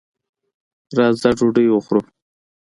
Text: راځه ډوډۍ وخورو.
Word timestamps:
راځه 0.97 1.29
ډوډۍ 1.37 1.67
وخورو. 1.71 2.01